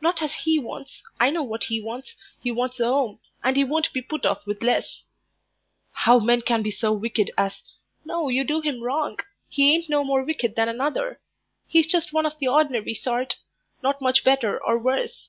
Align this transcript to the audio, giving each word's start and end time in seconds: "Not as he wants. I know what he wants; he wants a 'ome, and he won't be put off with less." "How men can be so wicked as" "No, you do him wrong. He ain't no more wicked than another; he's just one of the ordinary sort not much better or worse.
"Not 0.00 0.22
as 0.22 0.32
he 0.32 0.60
wants. 0.60 1.02
I 1.18 1.28
know 1.30 1.42
what 1.42 1.64
he 1.64 1.80
wants; 1.82 2.14
he 2.40 2.52
wants 2.52 2.78
a 2.78 2.84
'ome, 2.84 3.18
and 3.42 3.56
he 3.56 3.64
won't 3.64 3.92
be 3.92 4.00
put 4.00 4.24
off 4.24 4.46
with 4.46 4.62
less." 4.62 5.02
"How 5.90 6.20
men 6.20 6.42
can 6.42 6.62
be 6.62 6.70
so 6.70 6.92
wicked 6.92 7.32
as" 7.36 7.62
"No, 8.04 8.28
you 8.28 8.44
do 8.44 8.60
him 8.60 8.80
wrong. 8.80 9.18
He 9.48 9.74
ain't 9.74 9.88
no 9.88 10.04
more 10.04 10.22
wicked 10.22 10.54
than 10.54 10.68
another; 10.68 11.18
he's 11.66 11.88
just 11.88 12.12
one 12.12 12.26
of 12.26 12.38
the 12.38 12.46
ordinary 12.46 12.94
sort 12.94 13.38
not 13.82 14.00
much 14.00 14.22
better 14.22 14.56
or 14.64 14.78
worse. 14.78 15.24